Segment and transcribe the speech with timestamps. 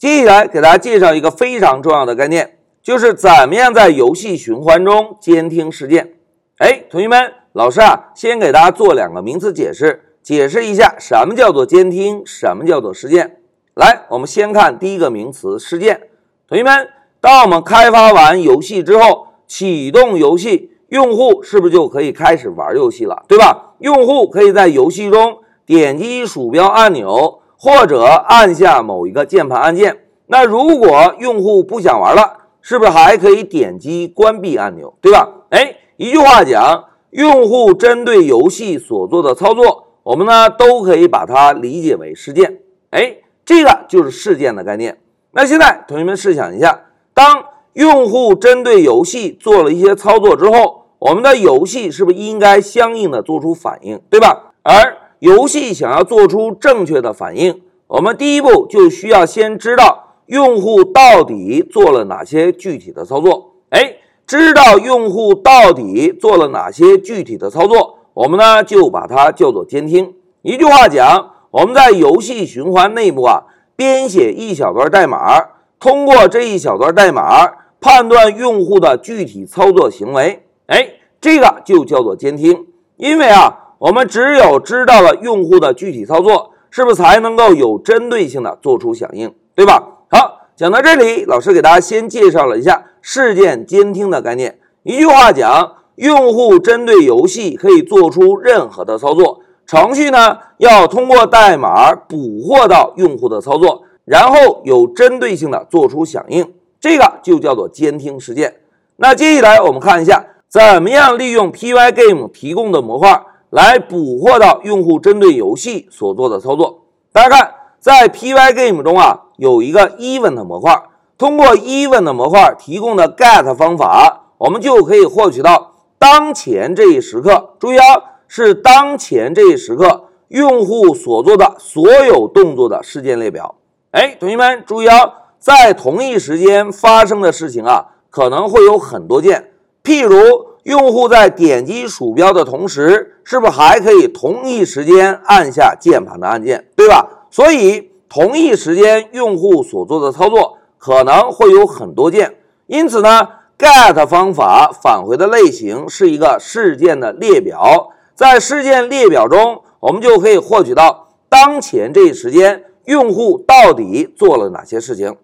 [0.00, 6.14] 接下来给大家介绍一个非常重要的概念，就是怎么样在游戏循环中监听事件。
[6.56, 13.42] 哎，同学们，老师啊，先给大家做两个名词解释，解释一下什么叫做监听，什么叫做事件。
[13.74, 16.08] 来，我们先看第一个名词事件。
[16.48, 16.88] 同学们，
[17.20, 23.22] 当我们开发完游戏之后，启动游戏，用户是不是就可以开始玩游戏了？
[23.28, 23.74] 对吧？
[23.80, 30.04] 用户可以在游戏中点击鼠标按钮，或者按下某一个键盘按键。
[30.28, 34.94] 那如果用户不想玩了，是不是还可以点击关闭按钮？
[35.02, 35.28] 对吧？
[35.50, 42.60] 哎，一句话讲，用户针对游戏所做的操作，我们呢都可以把它理解为事件。
[42.90, 44.98] 哎，这个就是事件的概念。
[45.32, 54.52] 那现在同学们试想一下，当用户针对游戏做了一些操作之后，我们的游戏是不是应该相应的做出反应，对吧？
[54.62, 63.52] 而游戏想要做出正确的反应，我们第一步就需要先知道用户到底做了哪些具体的操作。
[63.68, 70.14] 哎，知道用户到底做了哪些具体的操作，我们呢就把它叫做监听。
[70.42, 73.44] 一句话讲，我们在游戏循环内部啊。
[73.76, 75.42] 编写一小段代码，
[75.78, 80.86] 通过这一小段代码判断用户的具体操作行为，哎，
[81.18, 82.66] 这个就叫做监听。
[82.98, 89.82] 因为啊，我们只有知道了用户的具体操作，是不是才能够有针对性的做出响应，对吧？
[90.10, 94.58] 好，讲到这里，老师给大家先介绍了一下事件监听的概念。
[94.82, 99.40] 一句话讲，用户针对游戏可以做出任何的操作。
[99.64, 108.56] 程序呢要通过代码捕获到用户的操作，然后有针对性的做出响应，这个就叫做监听事件。
[108.96, 116.86] 那接下来我们看一下，怎么样利用 Pygame 提供的模块来捕获到用户针对游戏所做的操作。
[117.12, 120.82] 大家看，在 Pygame 中啊有一个 Event 模块，
[121.18, 127.50] 通过 Event 模块提供的 Get 方法，我们就可以获取到当前这一时刻。
[127.58, 128.04] 注意啊。
[128.32, 133.56] 是当前这一时刻用户所做的所有动作的事件列表。
[133.90, 134.94] 哎，同学们注意啊，
[135.40, 139.50] 在同一时间发生的事情啊，可能会有很多件。
[139.82, 147.26] 譬如，用户在点击鼠标的同时，是不是还可以同一时间按下键盘的按键，对吧？
[147.30, 152.34] 所以，同一时间用户所做的操作可能会有很多件。
[152.66, 153.28] 因此呢
[153.58, 157.90] ，get 方法返回的类型是一个事件的列表。
[158.14, 165.16] 在事件列表中，我们就可以获取到当前这一时间用户到底做了哪些事情。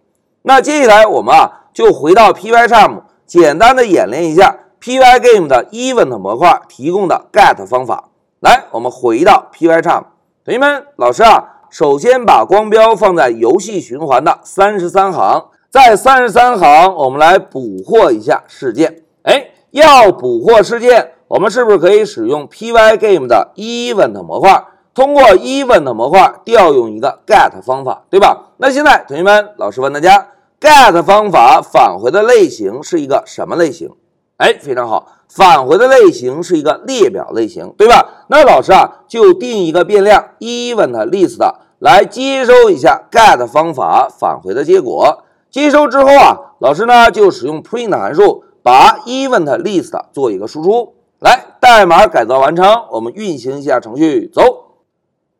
[0.42, 8.10] 那接下来我们啊就回到 Pycharm，简单的演练一下 Pygame 的 Event 模块提供的 Get 方法。
[8.40, 10.04] 来，我们回到 Pycharm，
[10.44, 19.02] 同学们，老师啊，首先把光标放在游戏循环的三十三行，在三十三行，我们来捕获一下事件。
[19.22, 21.12] 哎，要捕获事件。
[21.28, 24.64] 我们是不是可以使用 Pygame 的 Event 模块，
[24.94, 28.52] 通过 Event 模块调用一个 Get 方法，对吧？
[28.58, 30.28] 那现在同学们，老师问大家
[30.60, 33.90] ，Get 方法返回的类型是一个什么类型？
[34.38, 38.24] 哎，非常好，返回的类型是一个列表类型，对吧？
[38.28, 45.24] 那老师啊，就定一个变量 EventList 来接收一下 Get 方法返回的结果。
[45.50, 50.92] 接收之后啊，老师呢就使用 print 函数把 EventList 做一个输出。
[51.18, 54.42] 来，代码改造完成，我们运行一下程序，走。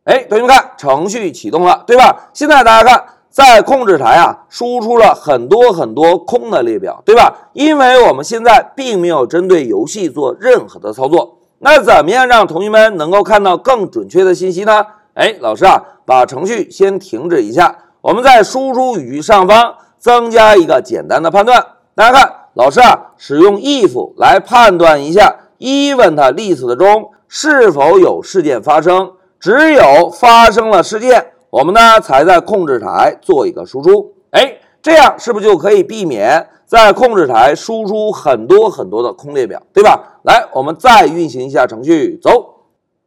[0.05, 2.31] 哎，同学们看，程序启动了，对吧？
[2.33, 3.05] 现在大家看，
[3.37, 7.51] 在控制台啊，输出了很多很多空的列表，对吧？
[7.53, 11.41] 因为我们现在并没有针对游戏做任何的操作。
[11.59, 14.87] 那怎么样让同学们能够看到更准确的信息呢？
[15.13, 21.63] 哎，老师啊，把程序先停止一下，我们在输出语句上方增加一个简单的判断。
[21.95, 25.37] 大家看，老师啊，使用 if 来判断一下。
[25.59, 29.13] Event list 中是否有事件发生？
[29.39, 34.13] 只有发生了事件，我们呢才在控制台做一个输出。
[34.33, 40.19] 哎，这样是不是就可以避免在控制台输出很多很多的空列表，对吧？
[40.25, 42.57] 来，我们再运行一下程序，走。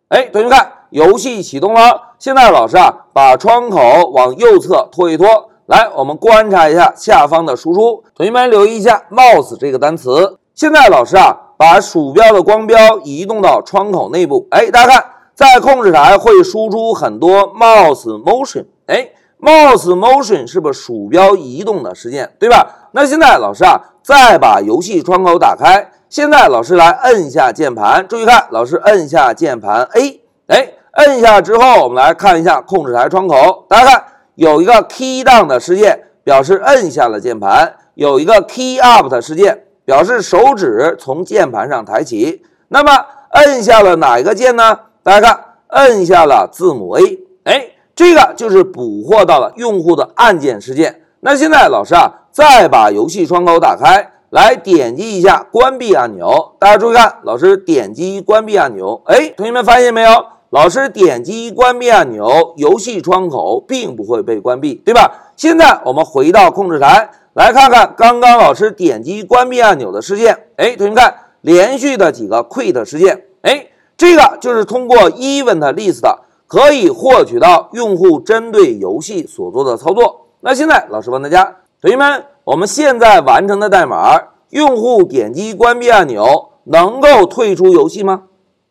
[0.07, 2.16] 哎，同学们看，游戏启动了。
[2.18, 5.28] 现在老师啊，把窗口往右侧拖一拖。
[5.68, 8.04] 来，我们观察一下下方的输出。
[8.16, 10.40] 同学们留意一下 mouse 这个单词。
[10.56, 11.42] 现在老师啊。
[11.60, 15.06] 把鼠标的光标移动到窗口内部，哎，大家看，
[15.39, 22.89] 在控制台会输出很多 mouse motion，哎，mouse motion 是不是鼠标移动的事件，对吧？
[22.91, 34.03] 那现在老师啊，再把游戏窗口打开，现在老师来摁下键盘，注意看，老师摁下键盘 A，哎，摁下之后，我们来看一下控制台窗口，大家看
[34.36, 36.03] 有一个 key down 的事件。
[36.21, 42.44] 表示摁下了键盘，有一个 key up 的事件，表示手指从键盘上抬起。
[42.68, 44.80] 那么摁下了哪一个键呢？
[45.01, 51.01] 大家看，摁下了字母 A，哎，这个就是捕获到了用户的按键事件。
[51.22, 56.56] 那现在老师啊，再把游戏窗口打开，来点击一下关闭按钮。
[56.60, 60.10] 大家注意看，老师点击关闭按钮，哎，同学们发现没有？
[60.51, 65.31] 老师点击关闭按钮，游戏窗口并不会被关闭，对吧？
[65.38, 70.48] 现在我们回到控制台，来看看刚刚老师点击关闭按钮的事件。
[70.57, 73.68] 哎，同学们看，连续的几个 quit 事件，哎，
[74.00, 76.01] 这个就是通过 event list
[76.48, 80.28] 可以获取到用户针对游戏所做的操作。
[80.40, 84.18] 那现在老师问大家，同学们，我们现在完成的代码，
[84.51, 88.24] 用户点击关闭按钮能够退出游戏吗？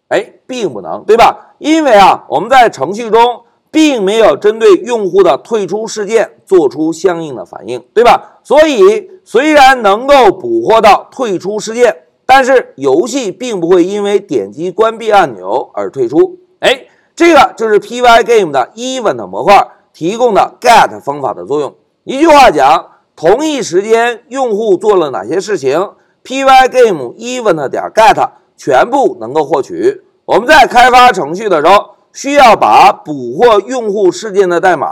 [0.08, 1.52] 哎，并不能，对吧？
[1.58, 8.40] 因为啊，我们在程序中并没有针对用户的退出事件做出相应的反应，对吧？
[8.42, 16.36] 所以虽然能够捕获到退出事件，但是游戏并不会因为点击关闭按钮而退出。
[16.60, 16.84] 哎，
[17.16, 21.75] 这个就是 Pygame 的 Event 模块提供的 Get 方法的作用。
[22.04, 25.92] 一句话讲，同一时间用户做了哪些事情
[26.22, 28.28] ，Pygame Event 点 Get。
[28.60, 30.02] 全部能够获取。
[30.25, 34.88] 我们在开发程序的时候，需要把捕获用户事件的代码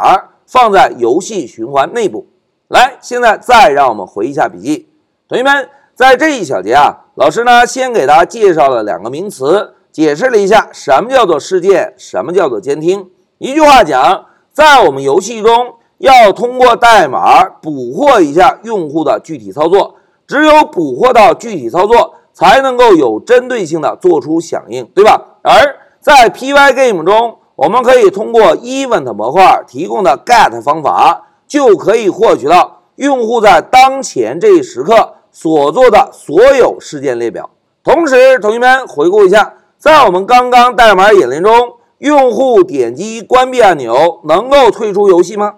[0.47, 2.29] 放在游戏循环内部。
[2.69, 4.89] 来，现在再让我们回一下笔记，
[5.29, 13.11] 同学们，在这一小节啊，老师呢先给大家介绍了两个名词，解释了一下什么叫做事件，什么叫做监听。
[13.39, 19.95] 一句话讲，在我们游戏中要通过代码捕获一下用户的具体操作，
[20.27, 22.15] 只有捕获到具体操作。
[22.39, 25.39] 才能够有针对性的做出响应，对吧？
[25.41, 37.51] 而在 Pygame 中，我们可以通过 Event 模块提供的 Get 方法，就可以获取到用户在当前这一时刻所做的所有事件列表。
[37.85, 45.57] 同时，同学们回顾一下，在我们刚刚代码演练中，用户点击关闭按钮能够退出游戏吗？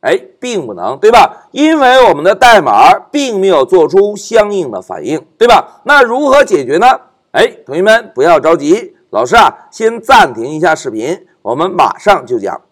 [0.00, 1.46] 哎，并不能，对吧？
[1.50, 5.82] 因为我们的代码并没有做出相应的反应，对吧？
[5.84, 6.86] 那如何解决呢？
[7.32, 12.62] 哎，同学们不要着急，老师啊，先暂停一下视频，我们马上就讲。